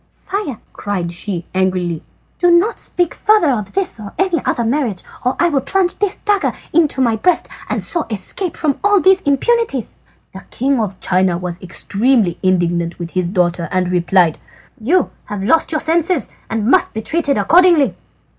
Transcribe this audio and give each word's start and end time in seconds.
"Sire," 0.09 0.57
cried 0.73 1.11
she 1.11 1.45
angrily, 1.53 2.01
"do 2.39 2.49
not 2.49 2.79
speak 2.79 3.13
further 3.13 3.51
of 3.51 3.73
this 3.73 3.99
or 3.99 4.13
any 4.17 4.43
other 4.45 4.63
marriage 4.63 5.03
or 5.23 5.35
I 5.39 5.49
will 5.49 5.61
plunge 5.61 5.99
this 5.99 6.15
dagger 6.15 6.53
in 6.73 6.89
my 6.97 7.15
breast 7.17 7.47
and 7.69 7.83
so 7.83 8.07
escape 8.09 8.57
from 8.57 8.79
all 8.83 8.99
these 8.99 9.21
importunities." 9.21 9.97
"The 10.33 10.41
king 10.49 10.79
of 10.79 10.99
China 11.01 11.37
was 11.37 11.61
extremely 11.61 12.39
indignant 12.41 12.97
with 12.97 13.11
his 13.11 13.29
daughter 13.29 13.69
and 13.71 13.89
replied: 13.91 14.39
"You 14.79 15.11
have 15.25 15.43
lost 15.43 15.71
your 15.71 15.81
senses 15.81 16.29
and 16.49 16.63
you 16.63 16.69
must 16.71 16.93
be 16.95 17.03
treated 17.03 17.37
accordingly." 17.37 17.95